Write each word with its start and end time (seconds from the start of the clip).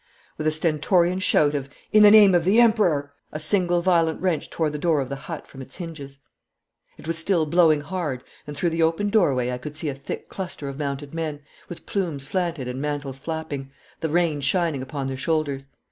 With 0.35 0.47
a 0.47 0.51
stentorian 0.51 1.19
shout 1.19 1.53
of 1.53 1.69
'In 1.93 2.01
the 2.01 2.09
name 2.09 2.33
of 2.33 2.43
the 2.43 2.59
Emperor!' 2.59 3.13
a 3.31 3.39
single 3.39 3.83
violent 3.83 4.19
wrench 4.19 4.49
tore 4.49 4.71
the 4.71 4.79
door 4.79 4.99
of 4.99 5.09
the 5.09 5.15
hut 5.15 5.45
from 5.45 5.61
its 5.61 5.75
hinges. 5.75 6.17
It 6.97 7.07
was 7.07 7.19
still 7.19 7.45
blowing 7.45 7.81
hard, 7.81 8.23
and 8.47 8.57
through 8.57 8.71
the 8.71 8.81
open 8.81 9.11
doorway 9.11 9.51
I 9.51 9.59
could 9.59 9.75
see 9.75 9.89
a 9.89 9.93
thick 9.93 10.27
cluster 10.27 10.67
of 10.67 10.79
mounted 10.79 11.13
men, 11.13 11.41
with 11.69 11.85
plumes 11.85 12.25
slanted 12.25 12.67
and 12.67 12.81
mantles 12.81 13.19
flapping, 13.19 13.69
the 13.99 14.09
rain 14.09 14.41
shining 14.41 14.81
upon 14.81 15.05
their 15.05 15.17
shoulders. 15.17 15.67